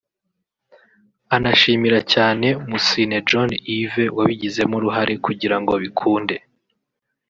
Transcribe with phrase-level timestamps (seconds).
[1.35, 6.35] anashimira cyane Mussine John Yves wabigizemo uruhare kugira ngo bikunde